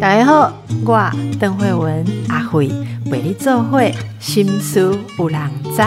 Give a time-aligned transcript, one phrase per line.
[0.00, 0.52] 大家好，
[0.84, 2.68] 我邓慧文阿慧
[3.10, 5.82] 为你做会心思有人知。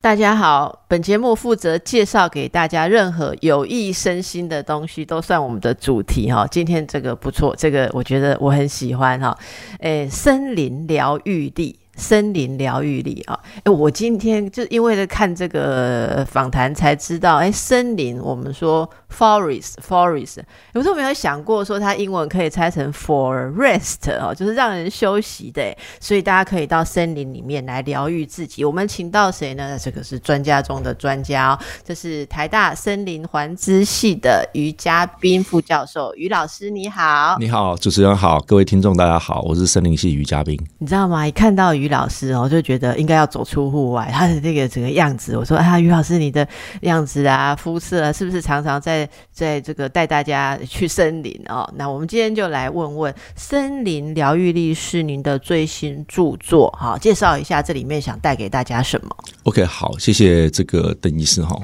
[0.00, 6.46] 大家好，本节目负责介绍给大家任何有益身心的东西，都算我们的主题哈。
[6.50, 9.36] 今天这个不错，这个我觉得我很喜欢哈。
[9.80, 11.78] 诶，森林疗愈力。
[11.98, 13.38] 森林疗愈力啊！
[13.64, 20.38] 哎，我今天就因为在看这个访谈才知道，哎，森林我们说 forest，forest，
[20.72, 25.76] 有时候没有想过说它英文可以拆成 for rest 哦，就是让人休息的。
[26.00, 28.64] 所以大家可以到森林里面来疗愈自己。
[28.64, 29.76] 我们请到谁呢？
[29.78, 37.36] 这个是专家中的专家哦，这是台大森林环资系的于嘉宾副教授于老师，你好。
[37.40, 40.56] 你好，主持人好，各位听众大家好，我是森林系于嘉宾。
[40.78, 41.26] 你知道吗？
[41.26, 44.10] 一看到于老师哦，就觉得应该要走出户外。
[44.12, 46.46] 他的这个整个样子，我说啊，于老师你的
[46.82, 51.68] 样子啊，肤色啊，是不是常常在在这个带大家去森林哦？
[51.76, 61.58] 那我们今天就来问问，森林疗愈力是您的最新著作，好，介绍一下这里面想带给大家什么？OK，好，谢谢这个邓医师哈。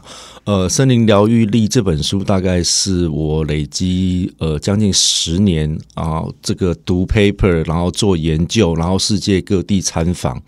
[0.45, 10.39] 呃，森林疗愈力这本书大概是我累积呃将近十年啊，这个读 paper，然后做研究，然后世界各地参访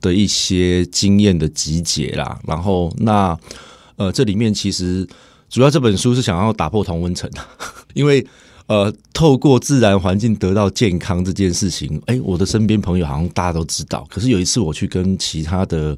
[0.00, 2.40] 的一些经验的集结啦。
[2.44, 3.38] 然后那
[3.94, 5.06] 呃，这里面其实
[5.48, 7.40] 主要这本书是想要打破同温层的，
[7.94, 8.26] 因为
[8.66, 14.04] 呃，透过自然环境得到健康这件事情，哎，我的身边朋友好像大家都知道。
[14.10, 15.96] 可是有一次我去跟其他的。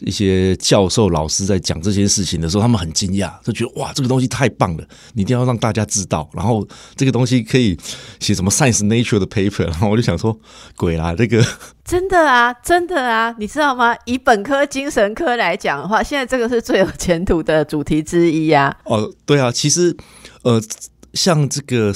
[0.00, 6.28] 一些教授老师在讲这些事情的时候，他们很惊讶，就觉得哇，这个东西太棒了，你一定要让大家知道。
[6.34, 7.74] 然后这个东西可以
[8.20, 10.38] 写什么 Science Nature 的 paper，然后我就想说，
[10.76, 11.42] 鬼啦，这个
[11.82, 13.96] 真的啊，真的啊，你知道吗？
[14.04, 18.76] 以本科精神科来讲的话，现在这个是最有前途的主题之一呀。
[18.84, 19.96] 哦，对啊，其实
[20.42, 20.60] 呃，
[21.14, 21.94] 像这个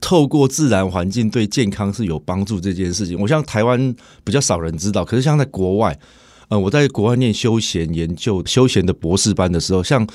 [0.00, 3.94] 透过自然环境对健康是有帮助这件事情，我像台湾
[4.24, 5.98] 比较少人知道，可是像在国外。
[6.48, 10.06] 呃，我在国外念休闲研究、休闲的博士班的时候，像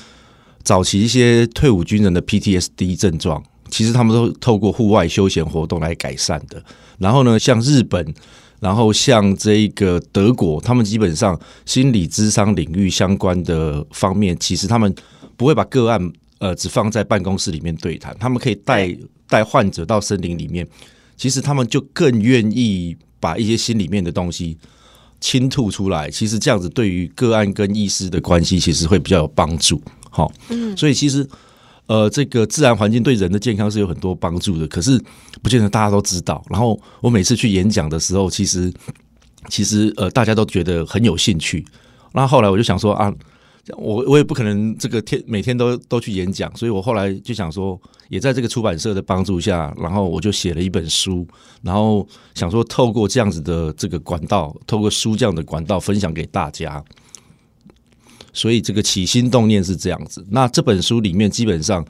[0.62, 6.64] 早期一些退伍军人的 PTSD 症状，其实他们都透过户外休闲活动来改善的。
[6.98, 8.14] 然后呢，像日本，
[8.60, 14.94] 然后像这个德国，他们基本上心理智商领域相关的方面，其实他们
[15.36, 18.96] 不会把个案呃只放在办公室里面对谈，他们可以带
[19.28, 20.66] 带患者到森林里面，
[21.16, 24.56] 其实他们就更愿意把一些心里面的东西。
[25.22, 29.80] 倾吐出来，其实这样子对于个案跟医师的关系，其实会比较有帮助。
[30.10, 31.26] 好，嗯，所以其实
[31.86, 35.00] 呃，这个自然环境对人的健康是有很多帮助的，可是
[35.40, 36.44] 不见得大家都知道。
[36.50, 38.70] 然后我每次去演讲的时候，其实
[39.48, 41.64] 其实呃，大家都觉得很有兴趣。
[42.12, 43.10] 然后后来我就想说啊。
[43.76, 51.26] 我我也不可能这个天每天都都去演讲，所以我后来就想说，也在这个出版社的帮助下，然后我就写了一本书，
[51.62, 56.82] 然后想说透过这样子的这个管道，透过书这样的管道分享给大家。
[58.32, 60.26] 所以这个起心动念是这样子。
[60.30, 61.84] 那这本书里面基本上，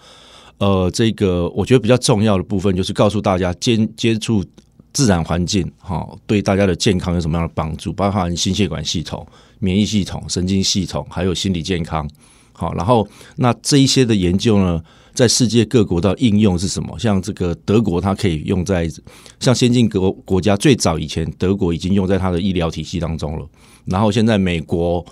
[0.58, 4.44] 呃，这个我觉得比较重要的部分就是告诉大家接接触
[4.92, 9.26] 自然环境，哈，对大家的健康有什么样的帮助，包含心血管系统。
[9.58, 12.08] 免疫系统、神经系统，还有心理健康，
[12.52, 14.82] 好，然后那这一些的研究呢，
[15.14, 16.98] 在世界各国的应用是什么？
[16.98, 18.90] 像这个德国，它可以用在
[19.38, 23.46] 像先进国国家，最早以前德国已经用在它的医疗体系当中了。
[23.84, 25.04] 然后现在美国、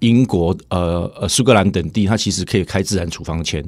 [0.00, 3.64] 英国、呃呃苏格兰等地，它其实可以开自然处方签。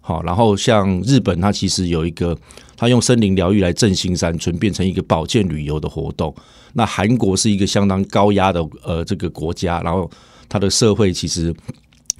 [0.00, 2.36] 好，然后像日本，它其实有一个，
[2.82, 6.34] 他用森林疗愈来振兴山村，变成一个保健旅游的活动。
[6.72, 10.10] 那韩国是一个相当高压的呃这个国家，然后
[10.48, 11.54] 它的社会其实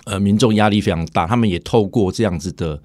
[0.04, 2.80] 呃民众压力非常大，他们也透过这样子的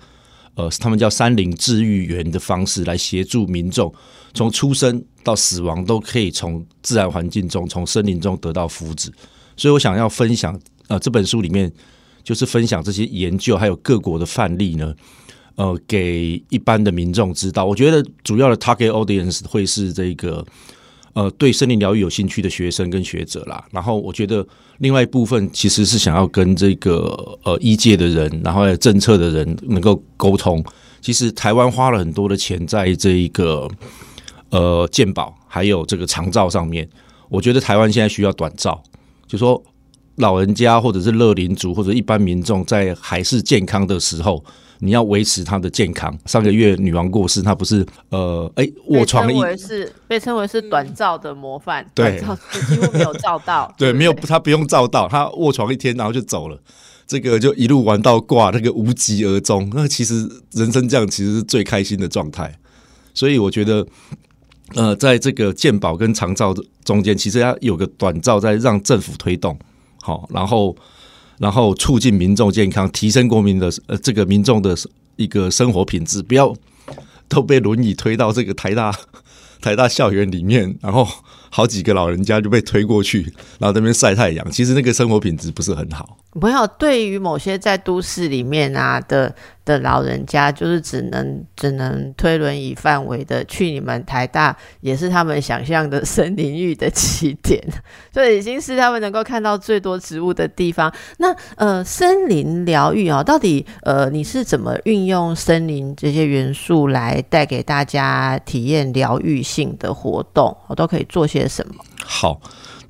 [0.55, 3.93] 呃他们叫山林治愈员的方式来协助民众，
[4.33, 9.11] 从出生到死亡都可以从自然环境中、从森林中得到福祉。
[9.55, 11.71] 所以我想要分享呃这本书里面
[12.23, 14.95] 就是分享这些研究还有各国的范例呢，
[15.57, 17.65] 呃给一般的民众知道。
[17.65, 20.43] 我觉得主要的 target audience 会是这个。
[21.13, 30.63] 呃，对森林疗愈有兴趣的学生跟学者啦，然后我觉得另外一部分其实是想要跟这个呃医界的人，然后政策的人能够沟通。
[31.01, 33.67] 其实台湾花了很多的钱在这一个
[34.51, 36.87] 呃健保还有这个长照上面，
[37.29, 38.83] 我觉得台湾现在需要短照，
[39.25, 39.59] 就说
[40.17, 44.43] 老人家或者是乐龄族或者一般民众在还是健康的时候。
[44.79, 46.15] 你要维持他的健康。
[46.27, 56.61] 上个月女王过世，她不是呃，哎，卧床一是被称为是短照的模范，对，几乎没有照到，对，没有他不用照到，他卧床一天然后就走了。
[57.07, 59.67] 这个就一路玩到挂，那个无疾而终。
[59.73, 62.53] 那其实人生这样其实是最开心的状态。
[63.15, 63.83] 所以我觉得，
[64.75, 66.53] 呃，在这个健保跟长照
[66.85, 69.57] 中间，其实要有个短照在让政府推动，
[70.07, 70.73] 好，然后
[71.37, 74.73] 然后促进民众健康，提升国民的呃这个民众的
[75.17, 76.55] 一个生活品质，不要
[77.27, 78.97] 都被轮椅推到这个台大
[79.59, 81.05] 台大校园里面，然后。
[81.49, 83.21] 好几个老人家就被推过去，
[83.57, 86.17] 然后那边晒太阳，其实那个生活品质不是很好。
[86.33, 89.33] 没有，对于某些在都市里面啊的
[89.65, 97.59] 的老人家，就是只能只能推轮椅范围的去你们台大，也是他们想象的森林域的起点，
[98.13, 100.93] 所以已经是他们能够看到最多植物的地方。
[101.17, 110.55] 那呃，森林疗愈啊，到底呃你是怎么运用森林这些元素来带给大家体验疗愈性的活动？
[110.67, 111.83] 我都可以做些什么？
[112.05, 112.39] 好，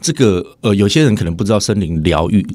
[0.02, 2.46] 这个呃，有些人可能不知道森林疗愈。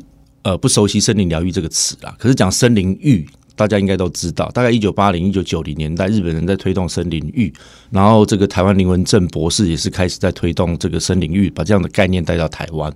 [0.43, 3.25] 呃，不熟悉森林疗愈这个词啦，可是讲森林浴，
[3.55, 4.51] 大家应该都知道。
[4.51, 7.53] 大概一九八零、一九九零年代，日本人在推动森林浴，
[7.91, 12.93] 然后这个台湾林文正博士也是开始在推动这个森林浴，把这样的概念带到台湾。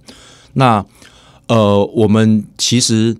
[0.54, 0.84] 那
[1.46, 3.16] 呃，我们其实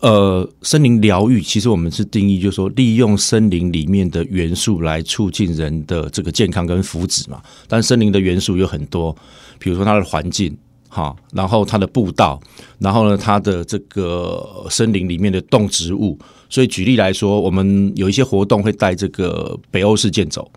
[0.00, 7.40] 呃，森林疗愈其实我们是定义，就是说利用森林里面的元素来促进人的这个健康跟福祉嘛。
[7.68, 9.14] 但森林的元素有很多，
[9.60, 10.56] 比如说它的环境。
[10.94, 12.38] 好，然后它的步道，
[12.78, 16.18] 然后呢，它的这个森林里面的动植物，
[16.50, 20.52] 所以举例来说，我们有一些活动会带这个北欧式健走，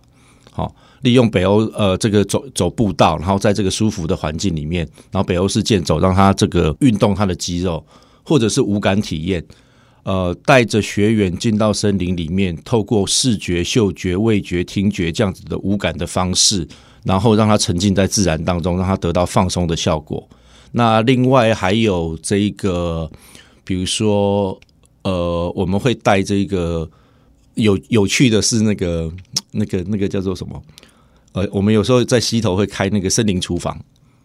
[0.52, 7.82] 好，利用北欧呃这个走走步道，然后在这个舒服的环境里面，然后北欧式健走，让他这个运动他的肌肉，
[8.22, 9.42] 或者是无感体验，
[10.02, 16.68] 呃，带着学员进到森林里面，透过视觉、嗅觉、味觉、听觉这样子的无感的方式。
[17.06, 20.28] 然后让他沉浸在自然当中，让他得到放松的效果。
[20.72, 23.08] 那另外还有这一个，
[23.64, 24.58] 比如说，
[25.02, 26.90] 呃，我们会带这个
[27.54, 29.10] 有有趣的是那个
[29.52, 30.60] 那个那个叫做什么？
[31.32, 33.80] 呃，我们有时候在溪头会开那个森林厨房。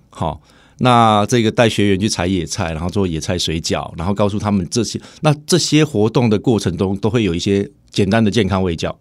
[0.10, 0.42] 好，
[0.80, 5.00] 那这个带学员去采野菜，然后做野菜水饺，然后告诉他们这些。
[5.22, 8.98] 那这些活动的过程中，都会有一些简单的健康卫教。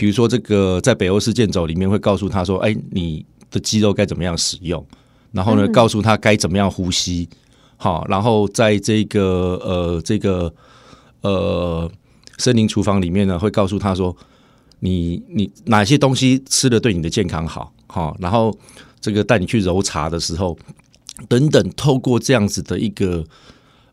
[0.00, 4.82] 比如说，这个在北欧式健走里面会告诉他说：“哎，你的肌肉该怎么样使用？
[5.30, 7.28] 然后呢，告诉他该怎么样呼吸。
[7.76, 10.50] 好，然后在这个呃这个
[11.20, 11.90] 呃
[12.38, 14.16] 森林厨房里面呢，会告诉他说：
[14.78, 17.70] 你你哪些东西吃的对你的健康好？
[17.86, 18.58] 好，然后
[19.02, 20.56] 这个带你去揉茶的时候，
[21.28, 23.22] 等等，透过这样子的一个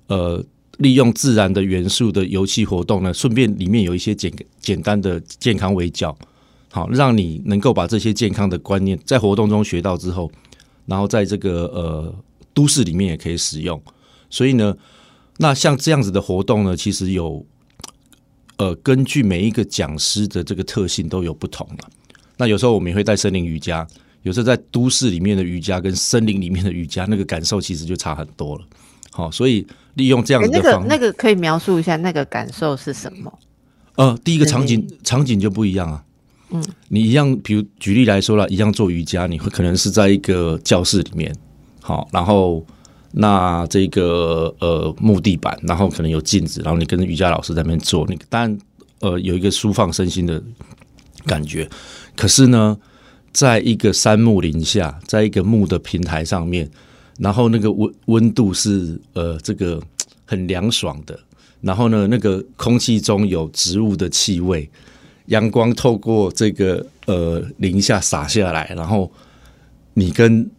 [0.08, 0.42] 呃。”
[0.78, 6.16] 利用自然的元素的游戏活动呢，顺便里面有一些简简单的健康微教，
[6.72, 10.32] 好，让你能够把这些健康的观念在活动中学到之后，
[10.86, 12.16] 然后在这个呃
[12.54, 13.82] 都市里面也可以使用。
[14.30, 14.76] 所以呢，
[15.38, 17.46] 那像这样子的活动呢，其实有
[18.58, 21.90] 呃根据每一个讲师的这个特性都有不同了。
[22.38, 23.88] 那有时候我们也会带森林瑜伽，
[24.22, 28.66] 有时候在都市里面的瑜伽跟森林里面的瑜伽，那个感受其实就差很多了。
[29.18, 29.66] 好，所以。
[29.98, 33.34] 利用这样的那个那个可以描述一下那个感受是什么？
[33.96, 36.04] 呃，第一个场景场景就不一样啊。
[36.52, 41.36] 嗯，你一样，比如举例来说了，一样做瑜伽，你会可能是在一个教室里面，
[41.82, 42.64] 好，然后
[43.14, 48.56] 那这个呃木地板，然后可能有镜子，然后你跟瑜伽老师在那边做，你当然
[49.00, 50.40] 呃有一个舒放身心的
[51.26, 51.68] 感觉。
[52.16, 52.78] 可是呢，
[53.32, 56.70] 在一个山木林下，在一个木的平台上面。
[57.18, 59.82] 然后那个温温度是呃这个
[60.26, 61.20] 很凉爽的，
[61.62, 64.70] 然后呢那个空气中有植物的气味，
[65.26, 69.12] 阳光透过这个呃林下洒下来，然后
[69.94, 70.50] 你跟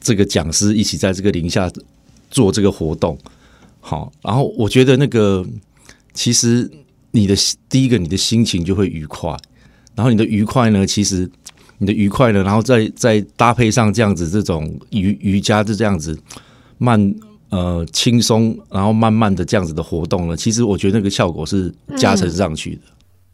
[0.00, 1.70] 这个讲师一起在这个林下
[2.30, 3.18] 做这个活动，
[3.80, 5.44] 好，然后我觉得那个
[6.12, 6.70] 其实
[7.10, 7.34] 你的
[7.68, 9.36] 第一个你的心情就会愉快，
[9.94, 11.30] 然后你的愉快呢其实。
[11.78, 16.18] 你的愉快呢，然后再再搭配上这样子这种瑜瑜伽就这样子
[16.78, 17.14] 慢
[17.50, 22.82] 呃轻松，然后慢慢的这样子的活动呢，其实我觉得那个效果是加成上去的。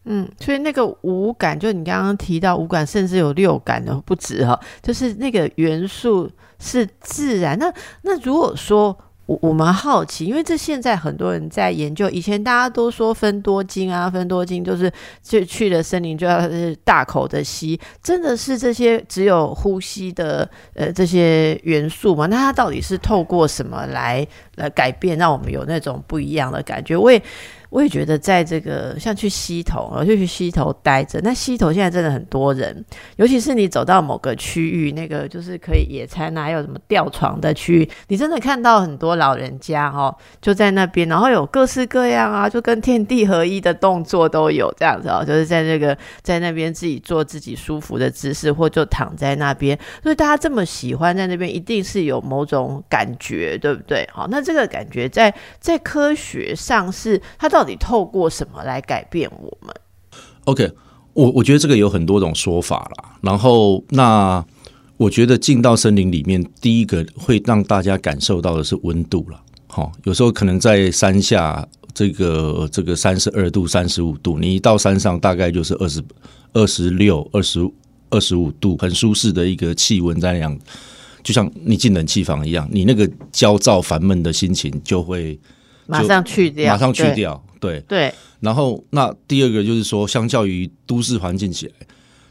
[0.05, 7.59] 嗯，所以那个五感，就你刚刚提到五感，甚至有六感的不止哈，就是那个元素是自然。
[7.59, 8.97] 那那如果说。
[9.31, 12.11] 我我们好奇，因为这现在很多人在研究。
[12.11, 22.27] 以前大家都说分多金啊，分多金就是就去了森林就要是大口的吸，真的是这些只有呼吸的呃这些元素吗？
[22.27, 26.97] 那它到底是透过什么来来改变，让我们有那种不一样的感觉？
[26.97, 27.23] 我也
[27.71, 31.21] 我也觉得在这个像去溪头，我就去溪头待着。
[31.23, 32.85] 那溪头现在真的很多人，
[33.17, 49.79] 尤其是你走到某个区域，那个就是可以野餐啊，还有什么吊床的区域，你真的看到很多老人家哦，就在那边，然后有各式各样啊，就跟天地合一的动作都有这样子哦，就是在那个在那边自己做自己舒服的姿势，或就躺在那边。
[50.03, 54.09] 所以大家这么喜欢在那边，一定是有某种感觉，对不对？
[54.13, 59.75] 好，那这个感觉在在科学上是它到到底透过什么来改变我们
[60.45, 60.73] ？OK，
[61.13, 63.15] 我我觉得这个有很多种说法啦。
[63.21, 64.43] 然后，那
[64.97, 69.39] 我觉得进到森林里面，第一个会让大家感受到的是温度了。
[69.67, 76.03] 好，有时候可能在山下，这个这个三十二度、三十五度，你一到山上，大概就是二十
[76.55, 77.61] 二十六、二十
[78.09, 80.59] 二十五度，很舒适的一个气温在那样。
[81.23, 85.39] 就像你进冷气房一样，你那个焦躁烦闷的心情就会
[85.91, 87.43] 马上去掉，马上去掉。
[87.59, 88.13] 对对。
[88.41, 91.73] 然后，那第二个就是说，相较于都市环境起来，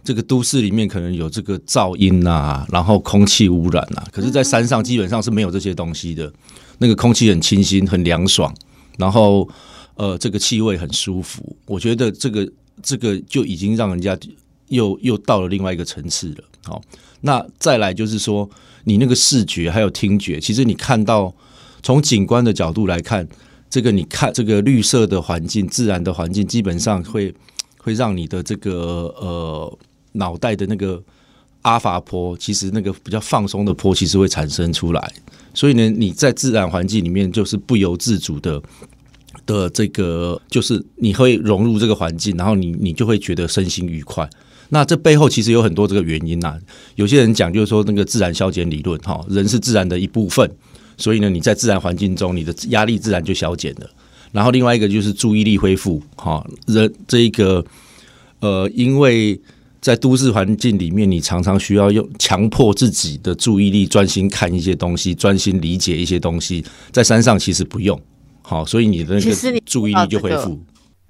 [0.03, 4.07] 这个都市里面可能有这个噪音啊，然后空气污染啊。
[4.11, 6.31] 可是，在山上基本上是没有这些东西的，
[6.79, 8.51] 那个空气很清新、很凉爽，
[8.97, 9.47] 然后
[9.95, 11.55] 呃，这个气味很舒服。
[11.65, 12.51] 我觉得这个
[12.81, 14.17] 这个就已经让人家
[14.69, 16.43] 又又到了另外一个层次了。
[16.63, 16.81] 好，
[17.21, 18.49] 那再来就是说。
[18.85, 21.31] 你那个视觉还有听觉，其实你看到
[21.83, 23.27] 从景观的角度来看，
[23.69, 27.33] 这个你看这个绿色的环境、自然的环境，基本上会
[27.77, 29.77] 会让你的这个呃
[30.13, 31.01] 脑袋的那个
[31.61, 35.13] 阿法波，其实那个比较放松的波，其实会产生出来。
[35.53, 38.61] 所以呢，你在自然环境里面，就是不由自主的
[39.45, 44.27] 的这个，就是你会融入这个环境，然后你你就会觉得身心愉快。
[44.69, 46.55] 那这背后其实有很多这个原因呐。
[46.95, 50.49] 有些人讲就是说那个自然消减理论，哈，人是自然的一部分，
[50.99, 53.89] 所以呢，你在自然环境中，你的压力自然就消减了。
[54.31, 57.65] 然后另外一个就是注意力恢复，哈，人这一个
[58.41, 59.39] 呃，因为
[59.81, 67.99] 在都市环境里面，你常常需要用强迫自己的注意力专心看一些东西，专心理解一些东西，在山上其实不用，
[68.43, 70.61] 好，所以你的那个注意力就恢复。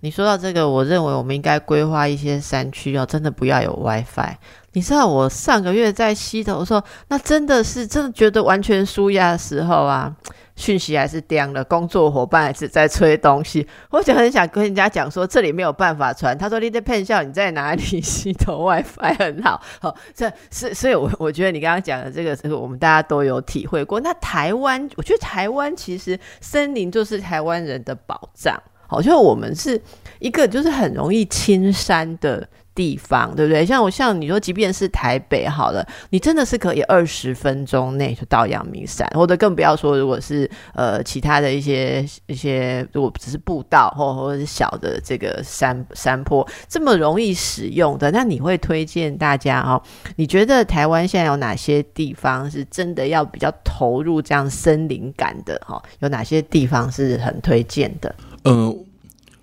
[0.02, 4.36] 你说到这个，我认为我们应该规划一些山区哦，真的不要有 WiFi。
[4.74, 10.16] 你知道我上个月在溪头的时候，那真的是真的觉得完全舒压的时候啊，
[10.56, 16.38] 讯息还是掉了，工作伙伴还是在催东西，我就很想跟人家讲说这里没有办法传。
[16.38, 17.82] 他说你在骗笑，你在哪里？
[18.00, 24.00] 溪头 WiFi 很好，好，这是所以，我我觉得你刚刚讲的这个，这个我们大家都有体会过。
[24.00, 28.56] 那台湾，我觉得台湾其实森林就是台湾人的保障。
[28.90, 29.80] 好像我们是
[30.20, 33.66] 一个就是很容易青山的地方，对不对？
[33.66, 49.82] 像我像你说，即便是台北好了，你真的是可以二十分钟内就到阳明山，或者更不要说如果是呃其他的一些一些，如果只是步道或或者是小的这个山山坡这么容易使用的，那你会推荐大家哦？
[50.16, 55.60] 你觉得台湾现在有哪些地方是真的要比较投入这样森林感的？
[55.66, 58.16] 哈，有哪些地方是很推荐的？
[58.44, 58.86] 嗯，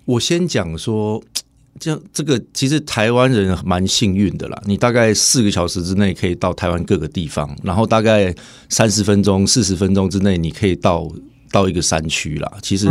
[0.05, 1.21] 我先讲说，
[1.79, 4.61] 这样这个其实台湾人蛮幸运的啦。
[4.65, 8.33] 你大概四个小时之内可以到台湾各个地方，然后大概
[8.69, 11.07] 三十分钟、四十分钟之内你可以到
[11.51, 12.51] 到一个山区啦。
[12.61, 12.87] 其实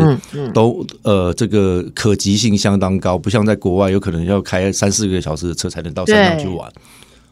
[0.54, 6.70] 都呃，这个可及性相当高，不像在国外有可能要开三四个小时的车才能到山上去玩。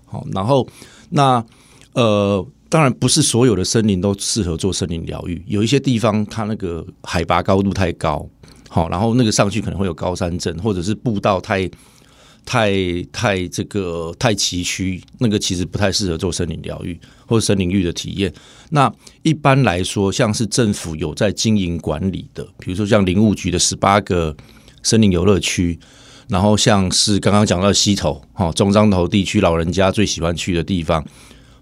[0.07, 0.67] 好，然后
[1.11, 1.45] 那
[1.93, 2.47] 呃。
[2.71, 8.29] 当然不是所有的森林都适合做森林疗愈，有一些地方它那个海拔高度太高，
[8.75, 11.71] 好，然后那个上去可能会有高山症，或者是步道太
[12.45, 12.73] 太
[13.13, 18.35] 太这个太崎岖，那个其实不太适合做森林疗愈或者森林浴的体验。
[18.71, 24.37] 那一般来说，像是政府有在经营管理的，比如说像林务局的十八个
[24.83, 25.79] 森林游乐区，
[26.27, 31.07] 然后像是刚刚讲到溪头，哈，中彰头地区老人家最喜欢去的地方。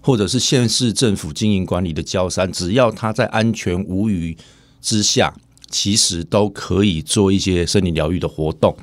[0.01, 4.35] 或者是县市政府经营管理的郊山，只要它在安全无虞
[4.81, 5.33] 之下，
[5.73, 8.77] 其实都可以做一些森林疗愈的活动。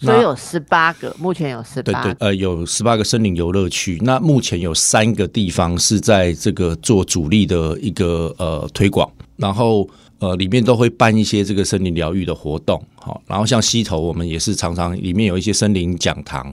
[0.00, 2.02] 所以有十八个，目前有十八。
[2.02, 3.96] 对对，呃，有十八个森林游乐区。
[4.02, 12.84] 那目前有三个地方是在这个做主力的一个呃推广，然后呃里面都会办一些这个森林疗愈的活动。
[12.96, 16.52] 好，然后像溪头，我们也是常常里面有一些森林讲堂。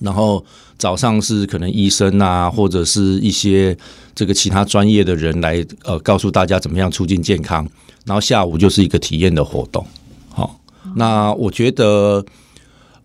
[0.00, 0.42] 然后
[0.78, 3.76] 早上是可能医生啊，或者是一些
[4.14, 7.68] 这个其他专业的人来呃告诉大家怎么样促进健康。
[8.10, 9.86] 然后下午就是一个体验的活动。
[10.30, 10.58] 好，
[10.96, 12.24] 那我觉得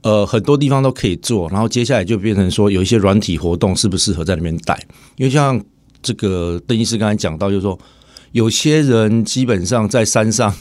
[0.01, 1.47] 呃很多地方都可以做。
[1.51, 4.75] 然后接下来就变成说有一些软体活动适不适合在里面带？
[5.17, 5.63] 因为像
[6.01, 7.77] 这个邓医师刚才讲到，就是说
[8.31, 10.51] 有些人基本上在山上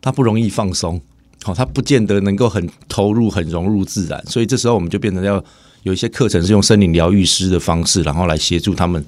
[0.00, 1.00] 他不容易放松。
[1.44, 5.40] 好， 他不见得能够很投入、很融入自然，所以这时候我们就变成要
[5.84, 9.04] 有一些课程是用森林疗愈师的方式，然后来协助他们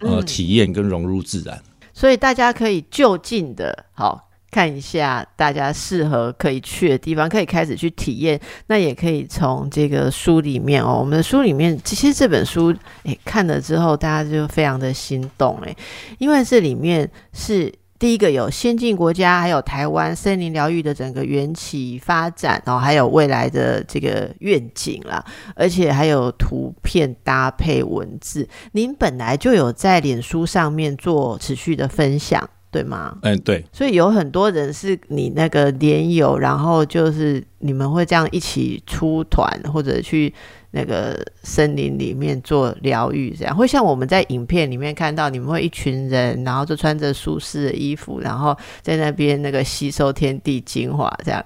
[0.00, 1.62] 呃体验跟融入自然。
[1.92, 4.27] 所以大家可以就近的好。
[4.50, 8.40] 看一下大家适合可以去的地方，可以开始去体验。
[8.66, 12.74] 那也可以从这个书里面哦，我们的书里面，其实这本书
[13.04, 15.76] 诶看了之后，大家就非常的心动诶，
[16.18, 25.22] 因为这里面是第一个有先进国家，还有台湾森林疗愈的整个缘起发展哦，还有未来的这个愿景啦，
[25.54, 28.48] 而且还有图片搭配文字。
[28.72, 32.48] 您本来就有在脸书上面做持续的分享。
[32.70, 33.16] 对吗？
[33.22, 33.64] 嗯，对。
[33.72, 40.32] 所以有很多人是你那个连友，然后就是你们会这样一起出团，或者去
[40.72, 51.42] 那个森林里面做疗愈，这样会像我们在影片里面看到，你们会一群人，然后就穿着舒适的衣服，然后在那边那个吸收天地精华，这样。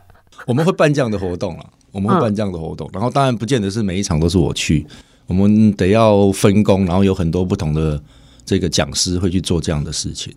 [0.47, 4.85] 我们会办这样的活动了，我们会办这样的活动，然后当然不见得是每一场都是我去，
[5.29, 8.02] 我们得要分工，然后有很多不同的
[8.45, 10.35] 这个讲师会去做这样的事情。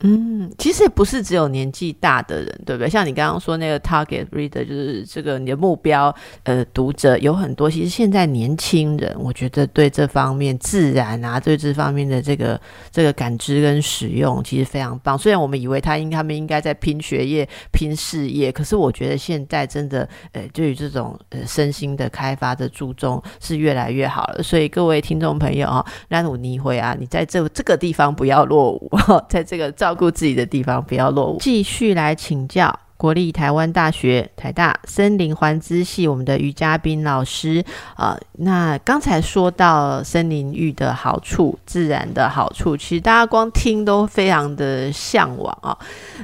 [0.00, 2.88] 嗯，其实也不是只有年纪大的人，对不对？
[2.88, 7.70] 像你刚刚说那个 target reader，就是这个你的目标呃读者有很多。
[7.70, 12.60] 其实现在年轻人，我觉得对这方面自然啊，对这方面的这个
[12.90, 15.16] 这个感知跟使用，其实非常棒。
[15.16, 24.42] 虽然我们以为他应他们应该在拼学业、拼事业，可是我觉得现在真的呃，对于这种呃身心的开发的注重是越来越好了。
[24.42, 28.90] 所以各位听众朋友啊，拉努尼会啊，你在这这个地方不要落伍，
[29.28, 31.38] 在这个照顾自己的地方，不要落伍。
[31.38, 32.76] 继续来请教。
[32.96, 37.62] 国立台湾大学台大森林环资系，我们的于嘉宾老师
[37.94, 45.76] 啊，那刚才说到森林浴的好处，自然的好处，其实大家光听都非常的向往啊。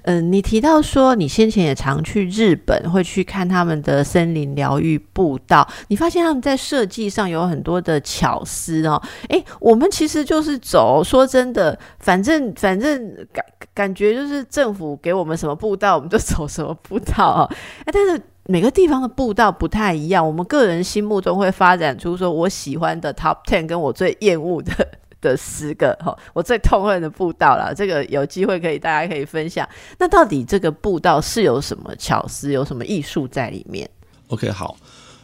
[0.05, 9.01] 嗯，你提到说你先前也常去日本，会去看他们的森林疗愈步道，你发现他们在设计上有很多的巧思哦。
[9.29, 16.62] 诶，我们其实就是走，说真的，反正反正感感觉就是政府给我们什么步道，我们就走什。
[16.63, 17.57] 什么步道啊？
[17.85, 20.27] 哎，但是每个地方的步道不太一样。
[20.27, 24.73] 我们个人心目中会发展出说我喜欢的 top ten，跟我最厌恶的
[25.21, 27.73] 的十个哈，我最痛恨的步道了。
[27.75, 29.69] 这个有机会可以大家可以分享。
[29.99, 33.89] 那到底这个步道是有什么巧思，有什么艺术在里面
[34.29, 34.77] ？OK，好，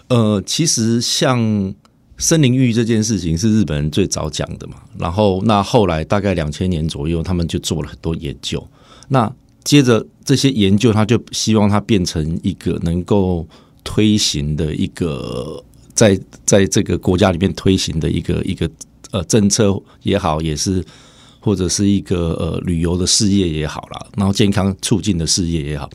[0.08, 1.74] 呃，其实像
[2.18, 4.76] 森林浴这件事情是日本人最早讲的嘛。
[4.96, 8.64] 然后那后来大概两千年左右，他们就做了很多研究。
[9.08, 9.32] 那
[9.68, 13.46] 接着这些研究，他就希望它变成一个能够
[13.84, 18.70] 推行的一个，在在这个国家里面推行的一个一个
[19.10, 20.82] 呃政策也好，也是
[21.38, 25.90] 或者是一个呃旅游的事业也好啦，然后健康促进的事业也好，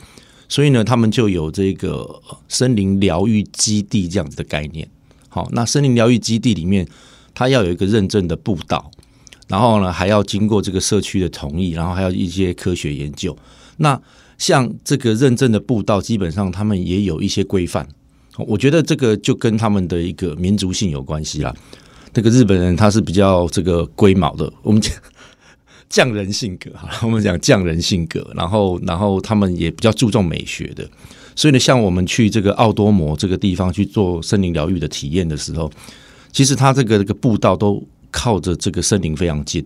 [0.47, 4.87] 所以呢，他们就有这个森林疗愈基地这样子的概念。
[5.29, 6.87] 好，那森林疗愈基地里面，
[7.33, 8.91] 它要有一个认证的步道，
[9.47, 13.35] 然后呢，还要经过这个社区的同意，然后还要一些科学研究。
[13.77, 13.99] 那
[14.37, 17.87] 像这个认证的步道，基本上他们也有一些规范。
[18.47, 21.53] 我觉得这个就跟他们的一个民族性有关系啦。
[22.11, 24.93] 这个日本人他是比较这个龟毛的，我们讲
[25.89, 30.87] 匠人性格哈， 我们讲匠人性格，然后然后他们也比较注重美学的。
[31.35, 35.71] 所以呢，像我们去这个奥多摩这个地方去做森林疗愈的体验的时候，
[36.31, 39.63] 其实它这个这个步道都靠着这个森林非常近，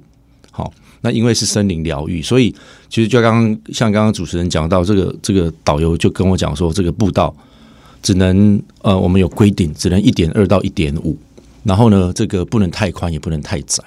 [0.52, 0.74] 好。
[1.02, 2.54] 那因为是森林疗愈，所以
[2.90, 7.36] 其实就刚刚像刚刚主持人讲到，这个这个导游就跟我讲说，这个步道
[8.02, 11.16] 只能呃，我们有规定，只能一点二到一点五，
[11.64, 13.84] 然后呢，这个不能太宽，也不能太窄。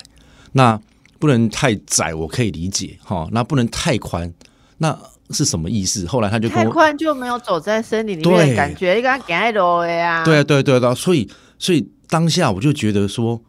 [0.52, 0.80] 那
[1.18, 3.28] 不能太窄，我可以理解哈。
[3.32, 4.32] 那不能太宽，
[4.78, 4.96] 那
[5.30, 6.06] 是什么意思？
[6.06, 10.24] 后来他就太宽就没有走在森林里面的感觉，应该改了呀。
[10.24, 13.40] 对对对对，所以所以当下我就觉得说。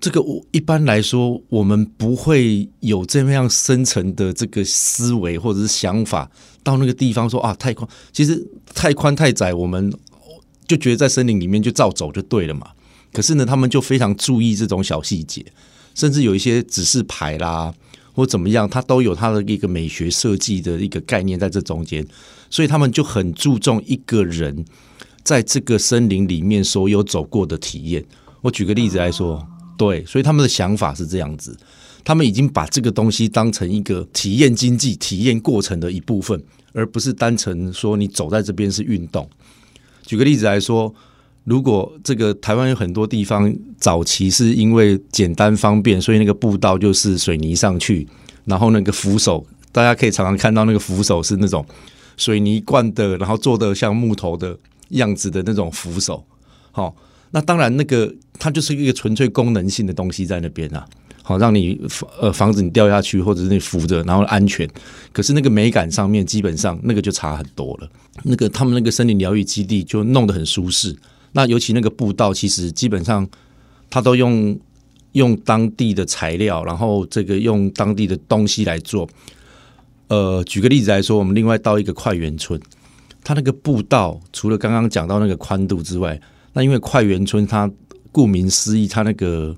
[0.00, 6.30] 这个我一般来说，我们不会有这么样深层的这个思维或者是想法，
[6.62, 9.92] 到那个地方说啊太宽，其实太宽太窄，我们
[10.68, 12.68] 就觉得在森林里面就照走就对了嘛。
[13.12, 15.44] 可是呢，他们就非常注意这种小细节，
[15.96, 17.74] 甚至有一些指示牌啦
[18.12, 22.06] 或怎么样，它都有它的一个美学设计的一个概念在这中间，
[22.48, 24.64] 所以他们就很注重一个人
[25.24, 28.04] 在这个森林里面所有走过的体验。
[28.42, 29.44] 我举个例子来说。
[29.78, 31.56] 对，所以他们的想法是这样子，
[32.04, 39.26] 他们已经把这个东西当成一个体验经济、体验过程的一部分，而不是单纯说你走在这边是运动。
[40.04, 40.92] 举个例子来说，
[41.44, 48.06] 如果这个台湾有很多地方早期是因为简单方便，所以那个步道就是水泥上去，
[48.44, 51.64] 然后那个扶手，大家可以常常看到那个扶手是那种
[52.16, 54.58] 水泥灌的，然后做的像木头的
[54.90, 56.24] 样子的那种扶手。
[56.72, 56.94] 好，
[57.30, 60.86] 那当然那个它就是一个纯粹功能性的东西在那边啊。
[61.22, 61.78] 好，让你
[62.22, 64.66] 呃防止你掉下去，或者是你扶着，然后安全。
[65.12, 67.90] 可是那个美感上面，基本上那个就差很多了。
[68.22, 70.96] 那个他们那个森林疗愈基地就弄得很舒适。
[71.32, 73.28] 那尤其那个步道，其实基本上
[73.90, 74.58] 它都用
[75.12, 79.06] 用当地的材料，然后这个用当地的东西来做。
[80.06, 82.58] 呃，举个例子来说，我们另外到一个快园村，
[83.22, 86.18] 它那个步道除了刚刚讲到那个宽度之外，
[86.58, 87.70] 那因为快园村它
[88.10, 89.56] 顾名思义，它那个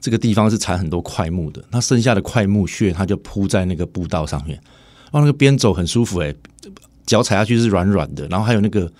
[0.00, 4.54] 这个地方是产很多块木的，那剩下的块木屑，它就铺在那个步道上面，
[5.10, 6.32] 然后那个边走很舒服，哎，
[7.04, 8.92] 脚踩下去是软软的，然后还有那个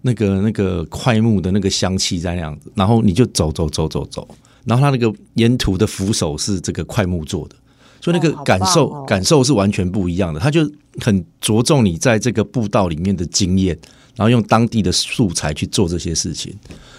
[0.00, 4.26] 那个那个块木的那个香气在那样子，然后你就走走走走走，
[4.64, 7.56] 然后它那个沿途的扶手是这个块木做的，
[8.00, 10.60] 所以那个感受感受是完全不一样的，它就
[10.98, 13.78] 很着重你在这个步道里面的经验，
[14.20, 16.52] 然后用当地的素材去做这些事情，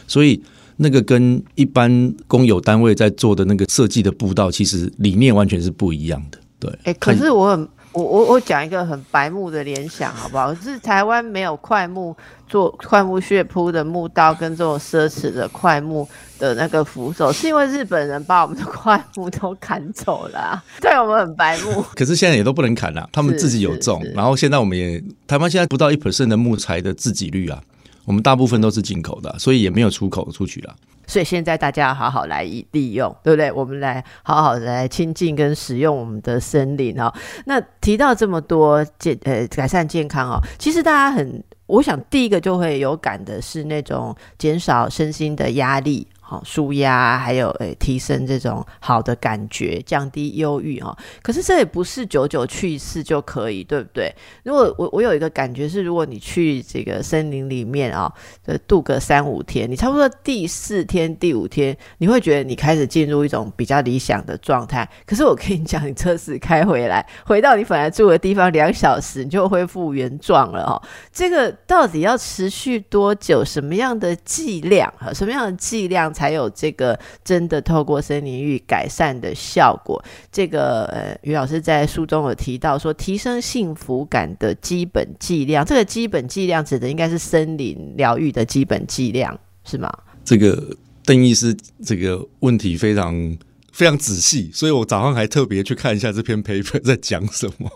[0.07, 0.41] 所以。
[0.77, 6.39] 那个跟一般公有单位在做的那个设计的步道，其实理念完全是不一样的。
[6.57, 10.53] 对，哎，可是我很，我我我讲一个很白木的联想，好不好？
[10.55, 12.15] 是台湾没有快木
[12.47, 16.07] 做快木血铺的木刀，跟这种奢侈的快木
[16.39, 21.83] 的那个扶手，是因为日本人把我们的快木都砍走了，对我们很白木。
[21.93, 24.01] 可是现在也都不能砍了，他们自己有种。
[24.15, 27.61] 然后现在我们也台湾现在不到一 percent 的木材的自给率啊。
[28.05, 30.75] 我们大部分都是进口的，所以也没有出口出去了。
[31.07, 33.51] 所以现在大家要好好来利用，对不对？
[33.51, 37.13] 我们来好好的来亲近跟使用我们的森林哦。
[37.45, 46.07] 那提到这么多健呃改善健康哦，其实大家很，我想第一个就会有感的是那种减少身心的压力。
[46.31, 50.97] 好，舒压还有诶，提升这种好的感觉，降低忧郁哈。
[51.21, 54.15] 可是这也不是久久去一次就可以，对不对？
[54.43, 58.09] 如果我我有一个感觉是，如果你去这个森林里面啊，
[58.45, 64.89] 呃，度个三五天，你差不多第四天、第五天，你会觉得你开始进入一种比较理想的状态。
[65.05, 70.81] 可是我跟你讲，你车子开回来，回到你本来住的地方，两小时你就恢复原状了哦。
[71.11, 73.43] 这个到底要持续多久？
[73.43, 74.93] 什么样的剂量？
[75.13, 76.13] 什么样的剂量？
[76.21, 79.99] 才有这个真的透过森林浴改善的效果。
[80.31, 85.65] 这个呃，于老师在书中有提到说，提升幸福感的基本剂量。
[85.65, 89.91] 这个基本剂量指的应该是森林疗愈的基本剂量，是吗？
[90.23, 93.35] 这个邓医师这个问题非常
[93.73, 97.67] 非常仔细，所以我早上还特别去看一下这篇 paper 在讲什么。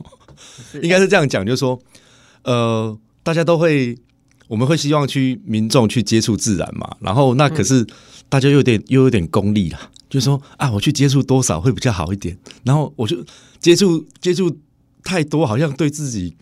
[0.83, 1.79] 应该是这样讲，就是说，
[2.43, 3.97] 呃，大家都会，
[4.47, 7.83] 我们会希望去民众去接触自然嘛，然后那可是。
[8.35, 12.37] 大家有点又有点功利了，就说啊，我去接触多少会比较好一点。
[12.65, 13.15] 然后我就
[13.61, 14.53] 接触接触
[15.05, 16.35] 太多，好像对自己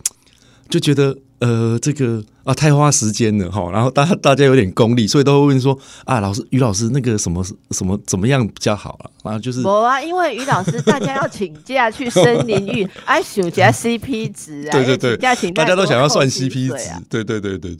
[0.67, 3.69] 就觉得呃，这个啊太花时间了哈。
[3.71, 9.11] 然后大大家有点功利，所以都会问说啊，老师于老师那个什么什么怎么样比较好了？
[9.23, 17.77] 然后就是我啊，因为于老师大家要请假去森林浴， 哎，暑假 CP 值啊，对对对，大家都想要算 CP 值，对对对对对，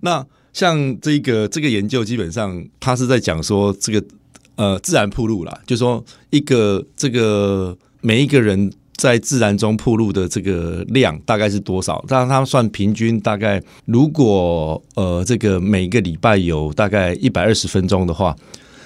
[0.00, 0.26] 那。
[0.52, 4.04] 像这个这个研究，基本上他是在讲说，这个
[4.56, 12.04] 呃自然铺路啦，就说一个这个每一个人在自然中铺路的这个量大概是多少？
[12.06, 18.36] 让他算平均大概，如果呃这个每个礼拜有大概一百二十分钟的话，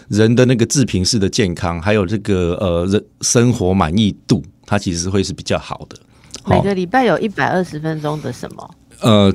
[0.08, 5.98] 人的那个自评式的健康，还有这个呃人生活满意度，它其实会是比较好的。
[6.46, 8.70] 每个礼拜有一百二十分钟的什么？
[9.00, 9.34] 呃，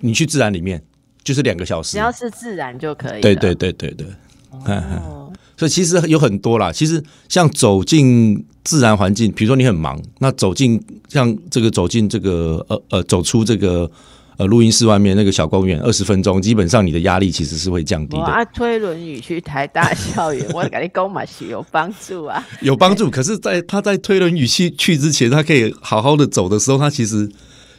[0.00, 0.82] 你去自然里面。
[1.24, 3.20] 就是两个小时，只要是自然就可以。
[3.20, 4.06] 对对对对对，
[4.50, 6.72] 哦，所以其实有很多啦。
[6.72, 13.90] 其实像走进自然环境，比如说你很忙，那走进像这个走进这个呃呃走出这个
[14.36, 18.24] 呃录音室外面那个小公园二十分钟，基本上你的压力其实是会降低的。
[18.24, 23.08] 啊，推轮椅去台大校园， 我感觉购买是有帮助啊，有帮助。
[23.08, 27.30] 可是，在他在推轮椅去去之前，他可以好好的走的时候，他其实。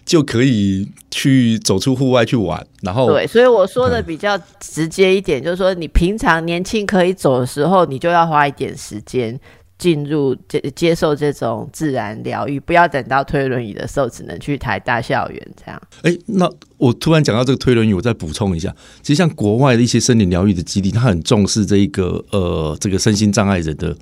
[0.05, 9.39] 就可以去走出户外去玩，然后对，所以我说的比较直接一点，就是说你平常年轻可以走的时候，你就要花一点时间
[9.77, 15.81] 进入接接受这种自然疗愈，不要等到推轮椅的时候只能去台大校园这样。
[16.01, 23.95] 哎，那我突然讲到这个推轮椅，我再补充一下，其实像国外的一些森林疗愈的基地，它很重视这一个呃这个身心障碍人的。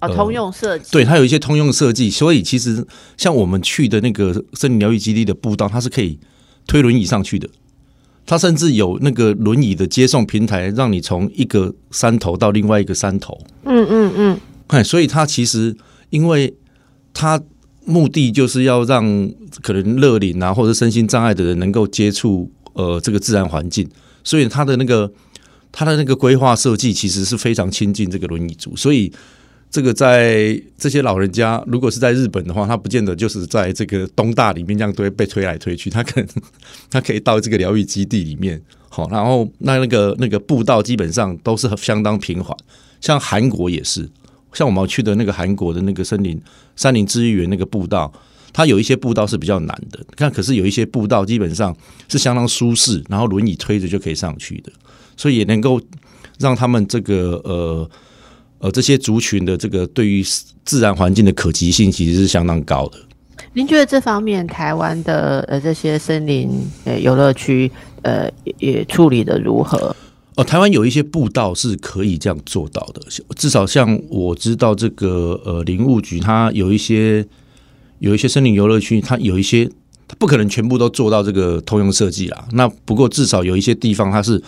[0.00, 2.84] 啊，通用设计，对它有一些通用设计，所以其实
[3.16, 6.18] 像我们去的那个森林疗愈基地的步道，它是可以
[6.66, 7.48] 推轮椅上去的。
[8.26, 13.36] 它甚至有那个轮椅的接送平台，让你从一个山头到另外一个山头。
[13.64, 14.40] 嗯嗯嗯。
[14.68, 15.76] 哎，所以它其实
[16.10, 16.54] 因为
[17.12, 17.40] 它
[17.84, 19.04] 目的就是要让
[19.62, 23.88] 可能乐龄啊或者身心障碍的人能够接触呃这个自然环境，
[24.22, 25.12] 所以它的那个
[25.72, 29.12] 它的那个规划设计其实是非常亲近这个轮椅族，所以
[29.70, 36.28] 这个在这些老人家如果是在日本的话，他不见得就是在这个东大里面这样都会被推来推去，他可能
[36.90, 42.56] 他可以到这个疗愈基地里面，好，然后那那个那个步道基本上都是相当平缓，
[43.00, 44.08] 像韩国也是。
[44.52, 46.36] 像我们去的那个韩国的那个森林
[46.74, 48.12] 山林治愈园那个步道，
[48.52, 50.04] 它有一些步道是比较难的。
[50.16, 51.72] 看，可是有一些步道基本上
[52.08, 54.72] 是相当舒适，然后轮椅推着就可以上去的，
[55.16, 55.80] 所以也能够
[56.40, 57.88] 让他们这个呃
[58.60, 60.24] 呃这些族群的这个对于
[60.64, 62.98] 自然环境的可及性其实是相当高的。
[63.52, 66.48] 您觉得这方面台湾的呃这些森林
[66.84, 67.68] 呃游乐区
[68.02, 69.94] 呃也处理的如何？
[70.36, 73.02] 哦，台湾有一些步道是可以这样做到的，
[73.34, 77.26] 至少像我知道这个呃林务局，它有一些
[77.98, 79.68] 有一些森林游乐区，它有一些
[80.06, 82.46] 它不可能全部都做到这个通用设计啦。
[82.52, 84.40] 那不过至少有一些地方它是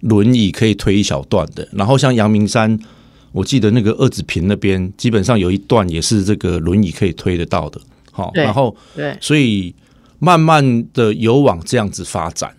[0.00, 1.66] 轮椅可以推一小段的。
[1.72, 2.78] 然后像阳明山，
[3.34, 7.80] 我记得那个二子坪那边，基本上有一段也是这个轮椅可以推得到的。
[8.12, 9.74] 好，然后对，所以
[10.20, 12.54] 慢慢的有往这样子发展。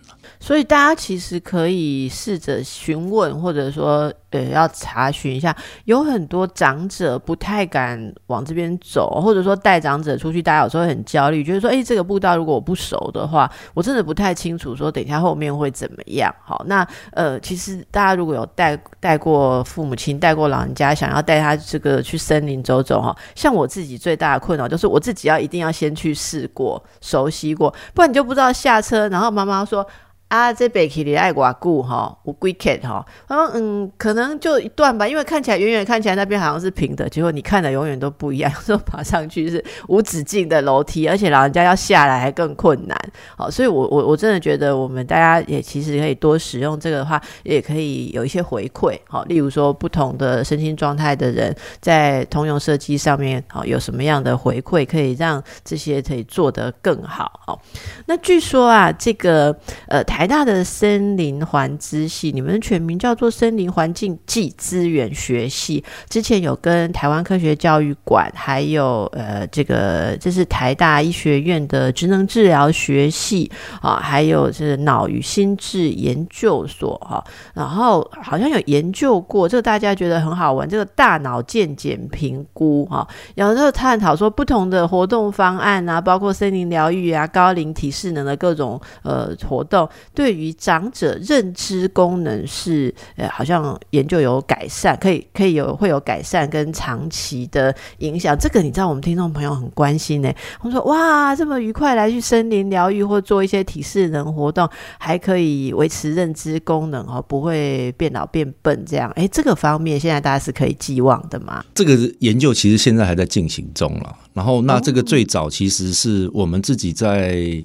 [0.46, 5.52] 所以大家其实可以试着询问，或者说，呃，要查询一下。
[5.86, 16.32] 有很多长者不太敢往这边走，或者说带长者出去，大家有时候很焦虑，觉得说，哎，这个步道如果我不熟的话，我真的不太清楚，说等一下后面会怎么样。
[16.44, 29.84] 好，那呃，其实大家如果有带带过父母亲、带过老人家，想要带他这个去森林走走，哈，像我自己最大的困扰就是我自己要一定要先去试过、熟悉过，不然你就不知道下车，然后妈妈说。
[30.28, 42.98] 啊，这北起里爱寡固哈，我龟 cat 哈，他说嗯，可能就一段吧，因为看起来远远看起来那边好像是平的，结果你看的永远都不一样， 说爬上去是无止境的楼梯，而且老人家要下来还更困难。
[43.36, 48.98] 好，所以我我我真的觉得我们大家也其实可以多使用这个的话，也可以有一些回馈。
[49.06, 57.30] 好，例如说不同的身心状态的人在通用设计上面，好有什么样的回馈，可以让这些可以做得更好。
[57.46, 57.62] 好，
[58.06, 60.02] 那据说啊，这个呃。
[60.15, 65.84] 台台大的森林环资系，你们的全名叫做森林环境暨资源学系。
[66.08, 73.52] 之前有跟台湾科学教育馆，还有呃，这个这是台大医学院的职能治疗学系
[73.82, 77.22] 啊，还有是脑与心智研究所哈。
[77.52, 89.86] 然后好像有研究过，这个大家觉得很好玩，这个大脑健检评估哈，然后探讨说不同的活动方案啊，包括森林疗愈啊、高龄体适能的各种呃活动。
[90.16, 98.34] 对于长者认知功能是呃，好像研究有改善，可以可以有会有改善跟长期的影响。
[98.38, 100.32] 这个你知道，我们听众朋友很关心呢。
[100.62, 104.66] 我们说哇，这么愉快来去森林疗愈或做一些体适能活动，
[104.98, 109.10] 还可以维持认知功能哦，不会变老变笨这样。
[109.16, 111.62] 哎，这个方面现在大家是可以寄望的吗？
[111.74, 114.16] 这个研究其实现在还在进行中了。
[114.32, 117.62] 然后，那这个最早其实是我们自己在。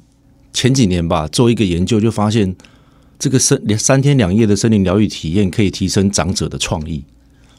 [0.53, 2.55] 前几年吧，做一个研究就发现，
[3.17, 7.03] 这个森连三天两夜的森林疗愈体验可以提升长者的创意。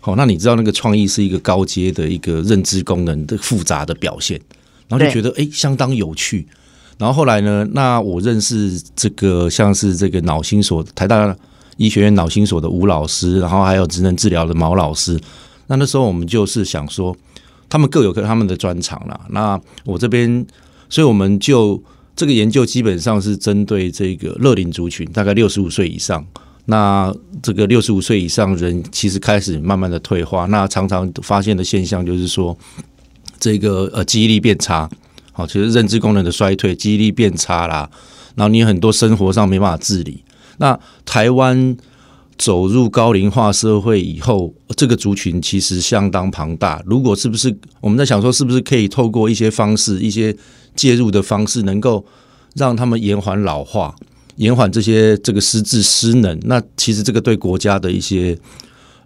[0.00, 4.40] 好，那你知道那个创意是一个高阶的一个认知功能的复杂的表现，
[4.88, 6.46] 然后就觉得哎相当有趣。
[6.98, 11.34] 然后后来呢，那我认识这个像是这个脑心所台大
[11.76, 15.18] 医学院脑心所的吴老师，然后还有职能治疗的毛老师。
[15.68, 17.16] 那那时候我们就是想说，
[17.68, 19.20] 他们各有各他们的专长啦。
[19.30, 20.44] 那我这边，
[20.90, 21.82] 所以我们就。
[22.14, 26.24] 这个研究基本上是针对这个乐龄族群，大概六十五岁以上。
[26.66, 32.56] 那这个六十五岁以上人其实开始慢慢的退化，那常常发现的现象就是说，
[33.40, 34.88] 这个呃记忆力变差，
[35.32, 37.90] 好，其实认知功能的衰退，记忆力变差啦。
[38.36, 40.22] 然后你很多生活上没办法自理。
[40.58, 41.76] 那台湾
[42.38, 46.80] 走入高龄化社会以后，这个族群其实相当庞大。
[46.86, 50.34] 如果是不是我们在想说，是不是可以透过一些方式，一些
[50.74, 52.04] 介入的方式能够
[52.54, 53.94] 让他们延缓老化，
[54.36, 56.38] 延缓这些这个失智失能。
[56.44, 58.36] 那其实这个对国家的一些，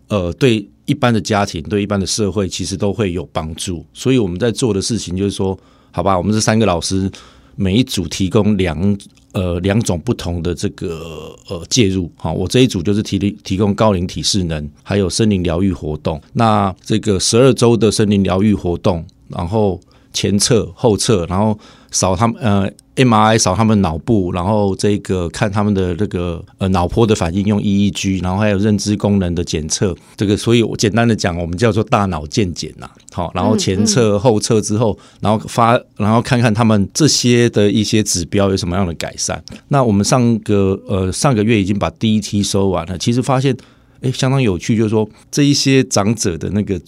[0.08, 3.84] 呃，对一般的家庭，对一般的社会，其实都会有帮助。
[3.92, 5.58] 所以我们在做的事情就是说，
[5.90, 7.10] 好吧，我们这三个老师
[7.56, 8.98] 每一组提供两
[9.32, 12.10] 呃两种不同的这个呃介入。
[12.16, 16.20] 好，我这一组就是提提供高龄体适能，还有森林疗愈活动。
[16.32, 19.80] 那这个十二周的森林疗愈活动，然后。
[20.16, 21.58] 前侧、后侧，然后
[21.90, 29.94] 扫他们呃 MRI 扫他们脑部，然后这个看他们的这个呃脑波的反应用 EEG，然后还有认知功能的检测。
[30.16, 32.88] 这个，所以我简单的讲，我们叫做大脑健检呐。
[33.12, 39.42] 好，然后前测、后测之后，然后发，然后看看他们这些的一些指标有什么样的改善。
[39.68, 43.54] 那我们上个呃上个月已经把第一期收完了，其实发现
[44.00, 46.80] 哎相当有趣，就是说这一些长者的那个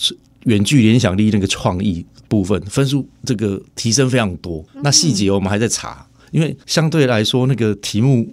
[0.45, 4.65] 远距联想力那个创意部分分数这个提升非常多。
[4.83, 8.29] 那细节我们还在查，因为相对来说那个题目。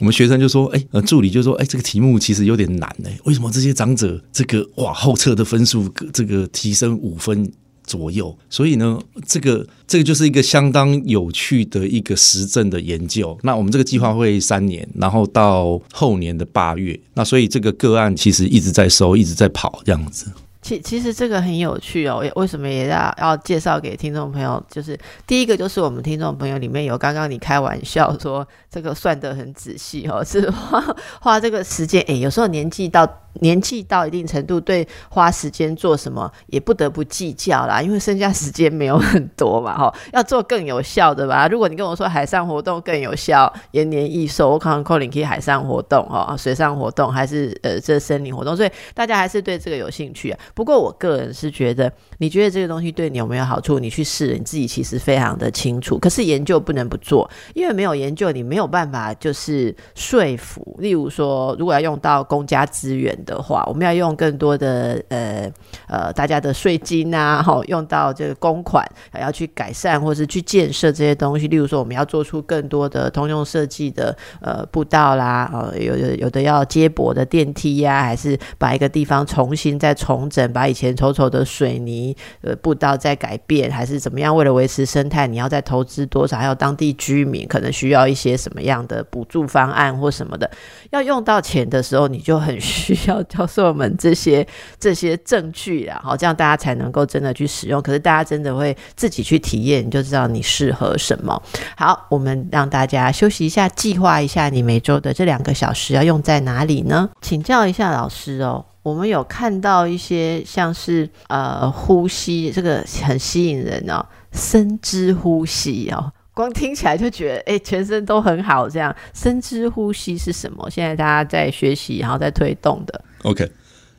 [0.00, 7.50] 我们学生就说：“哎，呃，助理就说：哎，这个题目其实有点难哎，为什么这些长者这个哇后测的分数这个提升五分
[7.82, 8.32] 左右？
[8.48, 13.36] 所以呢，这个这个就是一个相当有趣的一个实证的研究。
[13.42, 20.26] 那我们这个计划会三年，然后到后年的八月，那所以这个个案其实一直在收，一直在跑这样子。”
[20.68, 24.62] 其其实这个很有趣哦，为什么也要要介绍给听众朋友？
[24.70, 30.84] 就是第一个就是我们听众朋友里面有刚刚你开玩笑说这个算得很仔细哦，是花
[31.22, 33.08] 花这个时间，诶，有时候年纪到。
[33.40, 41.46] 年纪到一定程度，对花时间做什么也不得不计较啦， 因为剩下时间没有很多嘛， 哈，要做更有效的吧。
[41.46, 50.38] 如果你跟我说海上活动更有效，延年益寿，我可能扣你可以海上活动哈，水上活动还是呃这森林活动，所以大家还是对这个有兴趣啊。
[50.54, 55.96] 不过我个人是觉得，你觉得这个东西对你有没有好处，你去试，你自己其实非常的清楚。
[55.98, 60.76] 可是研究不能不做，因为没有研究，你没有办法就是说服。
[60.80, 63.16] 例如说，如果要用到公家资源。
[63.28, 65.52] 的话，我们要用更多的呃
[65.86, 71.46] 呃大家的税金啊，哈，用到这个公款，还要去改善或是去建设这些东西。
[71.46, 84.34] 例如说，我们要做出更多的通用设计的呃步道啦，哦，有的有的要接驳的电梯呀，还是把一个地方重新再重整，把以前丑丑的水泥呃步道再改变，还是怎么样？
[84.34, 86.38] 为了维持生态，你要再投资多少？
[86.38, 90.48] 还有当地居民可能需要一些什么样的补助方案或什么的，
[90.90, 93.18] 要用到钱的时候，你就很需要。
[93.28, 94.46] 教授们这些
[94.80, 97.80] 这些证据啊，好，这样大家才能够真的去使用。
[97.82, 101.40] 可是大家真的会自己去体验，你就知道你适合什么。
[101.76, 107.10] 好，我们让大家休息一下，计划一下你每周的这两个小时要用在哪里呢？
[107.20, 116.10] 请教一下老师哦，我们有看到一些像是呃呼吸，这个很吸引人哦，深知呼吸哦。
[116.38, 118.70] 光听起来就觉得，哎，全身都很好。
[118.70, 120.70] 这样，深知呼吸是什么？
[120.70, 123.04] 现在大家在学习，然后在推动的。
[123.24, 123.50] OK，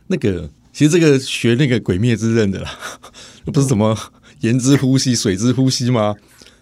[0.07, 2.71] 那个其实这个学那个《鬼灭之刃》的啦，
[3.51, 3.93] 不是什么
[4.39, 6.15] 言之呼吸、水之呼吸吗？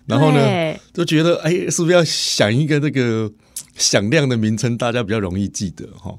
[0.08, 3.32] 然后呢，就觉得，哎，是不是要想一个这个
[3.76, 6.12] 响亮的名称，大家比较容易记得哈？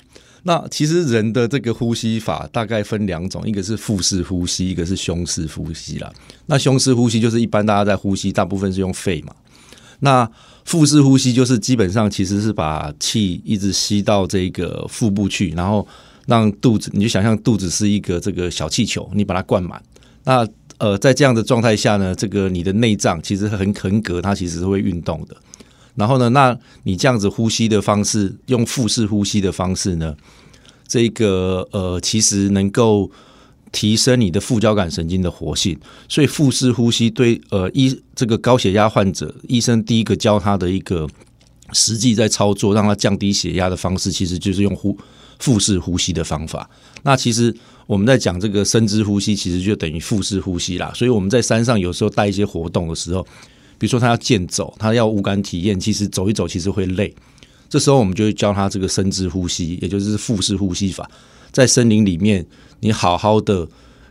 [0.44, 6.12] 那其实人的这个呼吸法大概分两种，一个是腹式呼吸，一个是胸式呼吸啦。
[6.46, 9.34] 那胸式呼吸就是一般大家在呼吸，大部分是用肺嘛。
[10.00, 10.30] 那
[10.64, 15.86] 腹式呼吸就是基本上其实是把气一直吸到这个腹部去，然后
[16.26, 19.82] 让肚子，你就想象肚子是一个这个小气球，你把它灌满。
[20.24, 20.46] 那
[20.78, 25.36] 呃，在这样的状态下呢，这个你的内脏其实很横膈，它其实是会运动的。
[25.94, 30.14] 然后呢，那你这样子呼吸的方式，用腹式呼吸的方式呢，
[30.86, 33.10] 这个呃，其实能够。
[33.70, 35.78] 提升你的副交感神经的活性，
[36.08, 41.06] 所以腹式呼吸对呃医这个高血压患者，医生第一个教他的一个
[41.72, 44.96] 实际在操作让他降低血压的方式，其实就是用呼
[45.38, 46.68] 腹式呼吸的方法。
[47.02, 47.54] 那其实
[47.86, 50.90] 我们在讲这个深支呼吸，其实就等于腹式呼吸啦。
[50.94, 53.22] 所以我们在山上有时候带一些活动的时候，
[53.78, 57.14] 比如说他要健走，他要无感体验，其实走一走其实会累，
[57.68, 61.08] 这时候我们就会教他这个深支呼吸，也就是腹式呼吸法，
[61.52, 62.46] 在森林里面。
[62.80, 63.66] 你好好的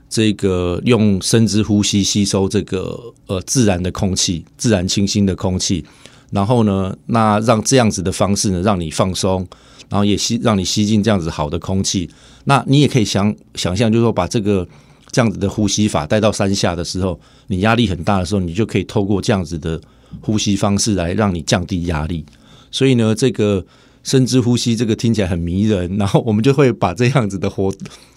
[0.10, 5.84] 这个用深支呼吸吸收这个呃自然的空气，自然清新的空气，
[6.32, 9.48] 然后呢，那让这样子的方式呢，让你放松，
[9.90, 12.10] 然后也吸让你吸进这样子好的空气。
[12.46, 14.68] 那你也可以想想象，就是说把这个
[15.12, 19.80] 这样子的呼吸法带到山下的时候，你压力很大的时候，你就可以透过这样子的
[20.22, 22.26] 呼吸方式来让你降低压力。
[22.72, 23.66] 所以呢，这个。
[24.08, 27.70] 深支呼吸，这个听起来很迷人，然后我们就会把这样子的活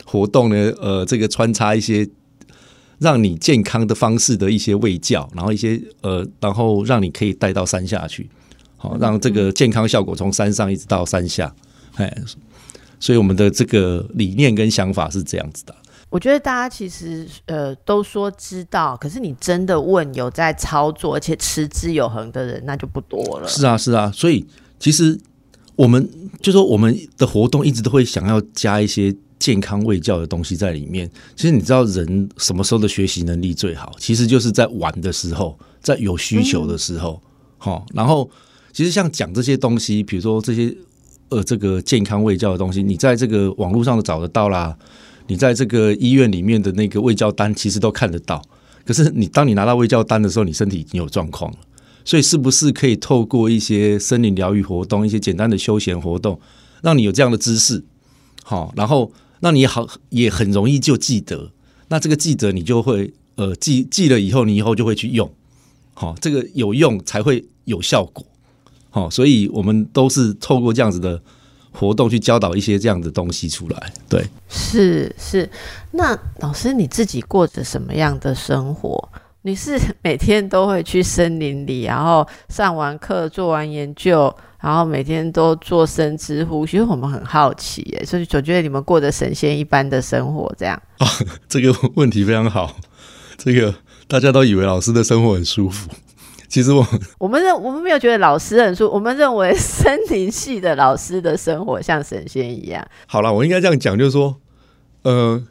[0.04, 2.08] 活动呢，呃，这个穿插一些
[3.00, 8.30] 让你健康的方式的一些味教，然后一些呃，然后让你可以带到山下去，
[8.76, 11.52] 好，让这个健康效果从山上一直到山下，
[11.96, 12.22] 哎，
[13.00, 15.74] 所以我们的这个理念跟想法是这样子的。
[16.08, 23.48] 我觉得大家其实呃都说知道，可是你真的问有在操作而且持之有恒的人，那就不多了。
[23.48, 24.46] 是啊，是啊，所以
[24.78, 25.18] 其实。
[25.80, 26.06] 我们
[26.42, 31.10] 就说我们的活动一直都会想要加一些健康卫教的东西在里面。
[31.34, 33.90] 其实你知道人什么时候的学习能力最好？
[33.98, 37.18] 其实就是在玩的时候，在有需求的时候。
[37.56, 38.30] 好，然后
[38.74, 40.76] 其实像讲这些东西，比如说这些
[41.30, 44.76] 呃这个健康卫教的东西，你在这个网络上都找得到啦。
[45.28, 48.42] 你在这个医院里面的那个卫教单，其实都看得到。
[48.84, 51.58] 可是你当你拿到卫教单的时候，你身体已经有状况了。
[52.10, 56.40] 所以是不是可以透过一些森林疗愈活动，一些简单的休闲活动，
[56.82, 57.84] 让你有这样的知识，
[58.42, 61.52] 好，然后那你好也很容易就记得。
[61.86, 65.32] 那这个记得你就会呃记记了以后，你以后就会去用，
[65.94, 68.26] 好，这个有用才会有效果，
[68.90, 71.22] 好，所以我们都是透过这样子的
[71.70, 73.92] 活动去教导一些这样的东西出来。
[74.08, 75.48] 对，是是。
[75.92, 79.08] 那老师你自己过着什么样的生活？
[79.42, 84.30] 你是每天都会去森林里，然后上完课做完研究，
[84.60, 90.80] 然后每天都做深知呼其实我们很好奇，耶，所以总觉得你们过着神仙一般的生活，这样。
[90.98, 91.08] 啊，
[91.48, 92.76] 这个问题非常好。
[93.38, 93.74] 这个
[94.06, 95.88] 大家都以为老师的生活很舒服，
[96.46, 96.86] 其实我
[97.16, 102.86] 我们认我们没有觉得老师很舒，我们认为森林系的老师的生活像神仙一样。
[103.06, 104.36] 好了，我应该这样讲，就是说，
[105.04, 105.42] 呃，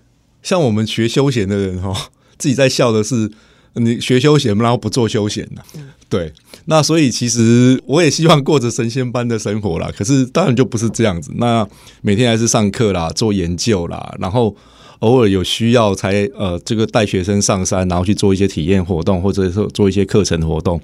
[0.44, 3.32] 像我们学休闲的人哈，自己在笑的是。
[3.74, 5.62] 你学休闲，然后不做休闲的，
[6.10, 6.34] 对，
[6.66, 9.92] 那所以其实我也希望过着神仙般的生活啦。
[9.96, 11.32] 可是当然就不是这样子。
[11.36, 11.68] 那
[12.02, 14.56] 每天还是上课啦，做研究啦，然后
[15.00, 20.82] 偶尔有需要才呃，这个带学生上山，然后去做一些体验活动，或者说做一些课程活动。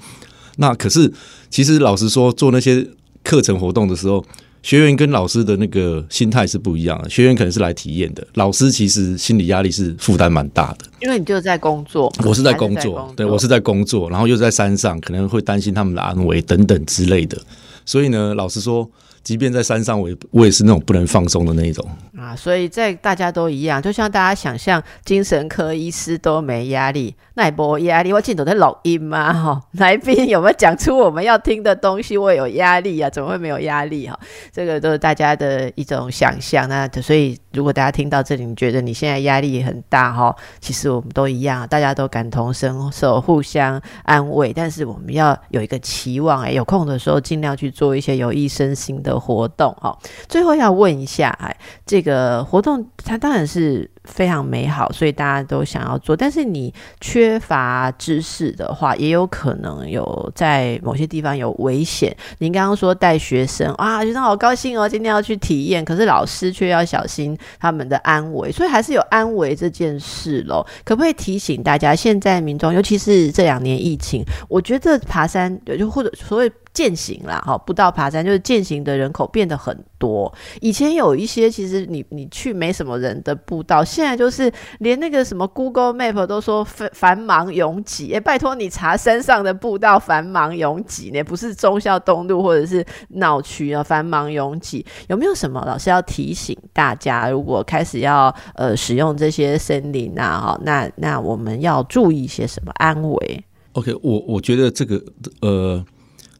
[0.57, 1.11] 那可是
[1.49, 2.87] 其实老实说，做那些
[3.23, 4.25] 课程活动的时候。
[4.65, 10.85] 学员跟老师的那个心态是不一样的，学员可能是来体验的，老师其实心理压力是负担蛮大的。
[11.03, 17.37] 因为你就在工作，我是在工作，对我是在工作，然后又在山上，可能会担心他们的安危等等之类的。
[17.85, 18.89] 所以呢，老实说。
[19.25, 21.83] 即便在山上，我也我也是那种不能放松的那一种
[22.15, 22.35] 啊。
[22.35, 28.13] 所以在大家都一样，就像大家想象，精神科医师都没压力，那也不压力。
[28.13, 29.33] 我镜头在录音吗？
[29.33, 32.15] 哈，来宾有没有讲出我们要听的东西？
[32.15, 33.09] 我有压力啊？
[33.09, 34.07] 怎么会没有压力？
[34.07, 34.19] 哈，
[34.53, 36.69] 这个都是大家的一种想象。
[36.69, 40.13] 那所以，如果大家听到这里，你觉得你现在压力很大？
[40.13, 44.53] 哈，其实我们都一样，大家都感同身受，互相安慰。
[44.53, 49.14] 但是我们要有一个期望，哎，有空的时候尽量去做一些有益身心的。
[49.19, 49.97] 活动哈，
[50.27, 51.55] 最后要问一下，哎，
[51.85, 56.15] 这个活动它当然是非常美好，所以大家都想要做。
[56.15, 62.15] 但是你缺乏知识的话，也有可能有在某些地方有危险。
[62.39, 70.65] 您刚刚说带学生啊，学生好高兴哦，今天要去体验，可是老师却要小心他们的安危，所以还是有安危这件事喽。
[70.83, 76.51] 可不可以提醒大家，现在民众，尤其是这两年疫情，我觉得爬山就或者所谓。
[76.75, 80.31] 践行啦，哈，步道爬山就是践行的人口变得很多。
[80.59, 88.13] 以前有一些其实你你去没什么人的步道，现在就是连那个什么 Google Map 都说繁忙拥挤。
[88.13, 94.85] 哎，拜托你查山上的步道繁忙拥挤呢，不是忠孝东路或者是闹区啊，繁忙拥挤。
[95.07, 105.01] 有没有什么老师要提醒大家，如果开始要呃使用这些森林啊，哈，那那我们要注意些什么安危？OK，我我觉得这个
[105.41, 105.85] 呃。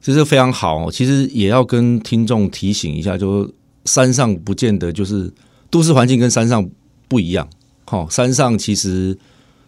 [0.05, 3.51] 其实非常好，其实也要跟听众提醒一下，就
[3.85, 5.33] 山上不见得就是
[5.71, 6.69] 都市环境跟山上
[7.07, 7.49] 不一样。
[7.85, 9.17] 好，山上其实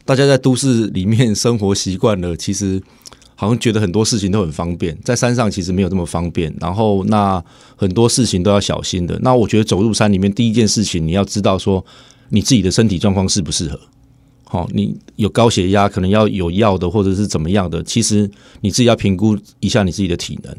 [0.06, 2.80] 大家在都市里面生活习惯了，其实
[3.34, 6.56] 好像觉得很多事情都很方便，在山上其实没有这么方便。
[6.62, 7.44] 然后那
[7.76, 9.18] 很多事情都要小心的。
[9.24, 11.84] 那我觉得走入山里面，第一件事情你要知道说
[12.30, 13.80] 你自己的身体状况适不适合。
[14.50, 17.84] 好，你有高血压，可能要有药的，或者是怎么样的？
[17.84, 18.30] 其实
[18.62, 20.56] 你自己要评估一下你自己的体能。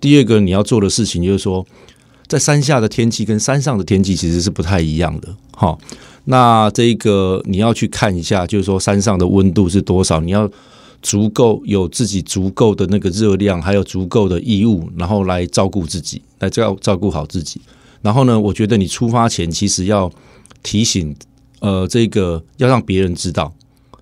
[0.00, 1.66] 第二个你要做的事情就是说，
[2.28, 5.28] 在山下的天气跟山上的天气其实是不太一样的。
[5.56, 5.76] 好，
[6.26, 10.20] 那这个你要去看一下，就是说山上的温度是多少？
[10.20, 10.48] 你要
[11.02, 17.60] 足够有自己足够的那个热量，还有足够的衣物，然后来照顾自己，来照照顾好自己。
[18.02, 20.08] 然后呢，我觉得你出发前其实要
[20.62, 21.12] 提醒。
[21.62, 23.54] 呃，这个要让别人知道，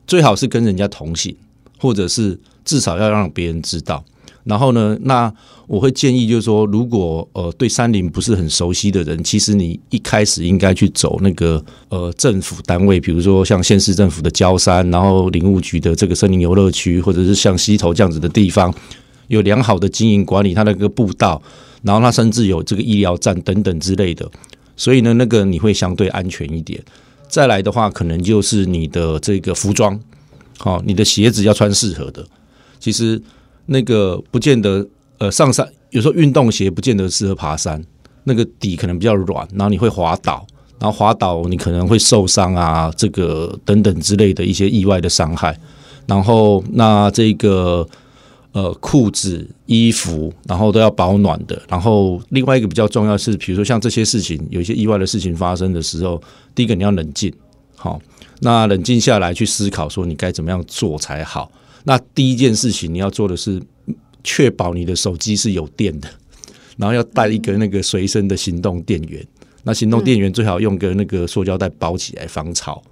[0.06, 1.36] 最好是跟人家同行，
[1.78, 4.02] 或者是至少要让别人知道。
[4.44, 5.30] 然后呢，那
[5.66, 18.74] 我会建议就是说，如果呃对山林不是很熟悉的人，其实你一开始应该去走那个呃政府单位，比如说像县市政府的郊山，然后林务局的这个森林游乐区，或者是像溪头这样子的地方，
[19.28, 21.40] 有良好的经营管理，它那个步道，
[21.82, 24.26] 然后它甚至有这个医疗站等等之类的，
[24.78, 26.82] 所以呢，那个你会相对安全一点。
[27.30, 29.98] 再来的话，可能就是你的这个服装，
[30.58, 32.22] 好，你的鞋子要穿适合的。
[32.78, 33.22] 其实
[33.66, 34.86] 那个不见得，
[35.18, 37.82] 呃，上山有时候运动鞋不见得适合爬山，
[38.24, 40.44] 那个底可能比较软，然后你会滑倒，
[40.78, 45.58] 然后滑倒你可能会受伤啊，这个等等之类的一些意外的伤害。
[46.06, 47.88] 然后那这个。
[48.52, 51.62] 呃，裤子、衣服，然后都要保暖的。
[51.68, 56.20] 然后另外一个比较重要是，比如说像这些事情，有一些意外的事情发生的时候，
[56.52, 57.32] 第一个你要冷静，
[57.76, 58.00] 好，
[58.40, 61.50] 那冷静下来去思考，说你该怎么样做才好。
[61.84, 63.62] 那第一件事情你要做的是，
[64.24, 66.08] 确保你的手机是有电的，
[66.76, 69.24] 然后要带一个那个随身的行动电源。
[69.62, 72.82] 那行动电源最好用个那个塑胶袋包起来防潮。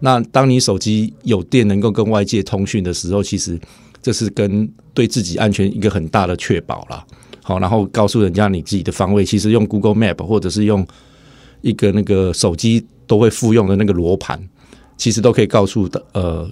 [0.00, 3.58] 那当你手机有电，能够跟外界通讯的时候，其实
[4.06, 7.04] 这是跟对自己安全一个很大的确保了。
[7.42, 10.86] 好，然后告诉人家你自己的方位，其实用 Google Map 或者是用
[11.60, 14.40] 一个那个手机都会附用的那个罗盘，
[14.96, 16.48] 其实都可以告诉的呃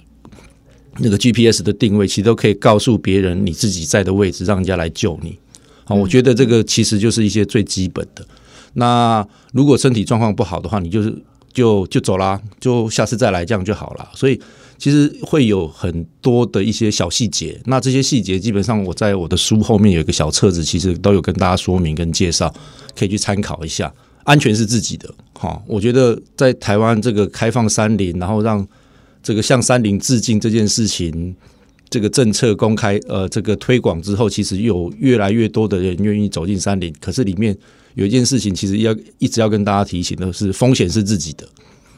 [0.99, 5.39] 那个 GPS 的定位，其实都可以告诉别人你自己在的位置，让人家来救你。
[5.85, 8.27] 好，我觉得这个其实就是一些最基本的。
[8.73, 11.17] 那如果身体状况不好的话，你就是
[11.53, 14.09] 就就走啦，就下次再来这样就好了。
[14.13, 14.37] 所以
[14.77, 17.59] 其实会有很多的一些小细节。
[17.65, 22.53] 那这些细节基本上我在我的书后面有一个小册子，其实都有跟大家说明跟介绍，
[22.97, 23.93] 可以去参考一下。
[24.23, 28.67] 安全是自己的，哈，我觉得在台湾这个开放山林，然后让
[29.21, 31.35] 这个向山林致敬这件事情，
[31.91, 36.91] 这个政策公开呃这个推广之后，其实有越来越多的人愿意走进山林。
[36.99, 37.55] 可是里面
[37.93, 41.47] 有一件事情，其实要一直要跟大家提醒的是，风险是自己的，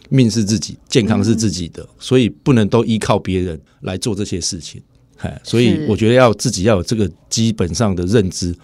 [0.09, 4.81] 命是自己，健康是自己的，所以不能都依靠别人来做这些事情。
[5.17, 8.55] 哎，所以我觉得要自己要有这个基本上的认知。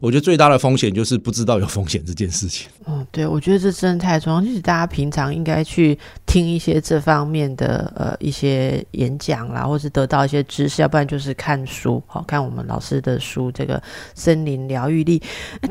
[0.00, 2.68] 我觉得最大的风险就是不知道有风险这件事情。
[2.86, 4.40] 嗯，对，我觉得这真的太重要。
[4.40, 13.50] 就是大家平常应该去听一些这方面的呃一些演讲啦，或是得到一些知识，要不然就是看书，好看我们老师的书。
[13.50, 13.82] 这个
[14.14, 15.20] 森林疗愈力，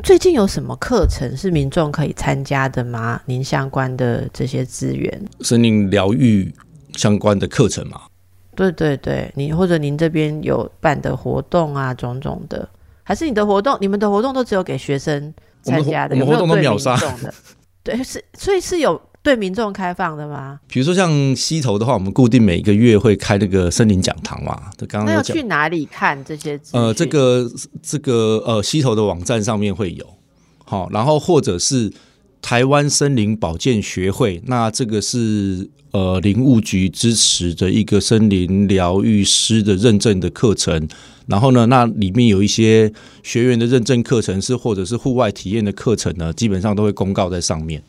[0.02, 3.18] 最近有什么课程是民众可以参加的吗？
[3.24, 6.52] 您相关的这些资源，森林疗愈
[6.92, 8.02] 相关的课程吗？
[8.54, 12.68] 对对对，您或者您这边有办的活动啊，种种的。
[13.08, 15.32] 还是你的活动，你们的活动都只有给学生
[15.62, 17.34] 参加的，有没有对民众的？
[17.82, 20.60] 对，是所以是有对民众开放的吗？
[20.68, 24.60] 比如说像溪头的话，我们固定每个月会开那个森林讲堂嘛。
[24.80, 26.60] 刚刚那要去哪里看这些？
[26.72, 27.50] 呃，这个
[27.82, 30.06] 这个呃溪头的网站上面会有，
[30.66, 31.90] 好，然后或者是
[32.40, 40.88] 台湾森林保健学会，那这个是呃林务局支持的一个森林疗愈师的认证的课程。
[41.26, 42.90] 然后呢，那里面有一些
[43.22, 47.82] 学员的认证课程是，或者是户外体验的课程呢，基本上都会公告在上面。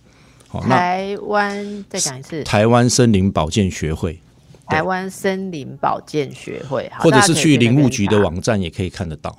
[0.49, 4.19] 好，台湾再讲一次，台湾森林保健学会，
[4.67, 9.37] 台湾森林保健学会，或者是去林务局的网站也可以看得到。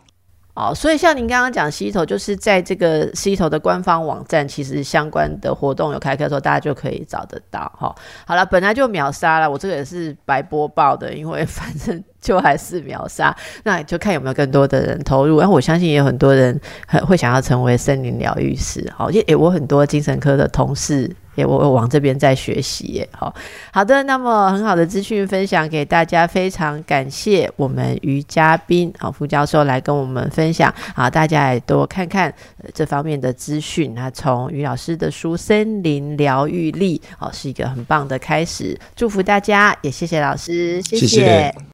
[0.54, 7.60] 哦，所以像您刚刚讲溪头，就是在这个溪头的官方网站，其实相关的活动有开课的时候，大家就可以找得到。
[7.78, 7.94] 哈，
[8.26, 15.38] 好了，本来就秒杀了，我这个也是白播报的，因为 反正就还是秒杀，那就看有没有更多的人投入。
[15.38, 18.92] 然后我相信也有很多人很会想要成为森林疗愈师。
[18.94, 21.10] 好，也我很多精神科的同事。
[21.34, 23.34] 也我往这边在学习耶，好
[23.72, 32.32] 好的，那么很好的资讯分享给大家，非常感谢我们于嘉宾好副教授来跟我们分享啊，大家也多看看
[32.74, 41.54] 这方面的资讯啊，从于老师的书《森林疗愈力》哦，是一个很棒的开始，祝福大家，也谢谢老师，谢谢。